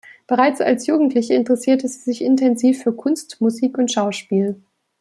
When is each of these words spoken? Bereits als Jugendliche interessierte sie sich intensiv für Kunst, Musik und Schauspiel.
Bereits 0.25 0.61
als 0.61 0.87
Jugendliche 0.87 1.35
interessierte 1.35 1.87
sie 1.87 1.99
sich 1.99 2.23
intensiv 2.23 2.81
für 2.81 2.91
Kunst, 2.91 3.39
Musik 3.39 3.77
und 3.77 3.91
Schauspiel. 3.91 4.59